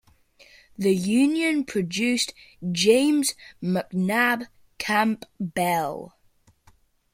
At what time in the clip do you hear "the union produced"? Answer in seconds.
0.79-2.33